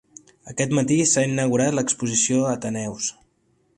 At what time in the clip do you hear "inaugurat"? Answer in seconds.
1.31-1.77